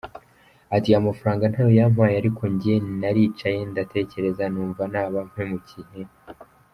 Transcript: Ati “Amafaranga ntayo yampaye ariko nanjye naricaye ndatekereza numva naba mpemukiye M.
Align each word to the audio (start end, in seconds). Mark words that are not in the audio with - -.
Ati 0.75 0.89
“Amafaranga 0.99 1.43
ntayo 1.51 1.71
yampaye 1.79 2.13
ariko 2.21 2.41
nanjye 2.47 2.73
naricaye 2.99 3.59
ndatekereza 3.71 4.43
numva 4.53 4.81
naba 4.93 5.19
mpemukiye 5.29 6.01
M. 6.05 6.09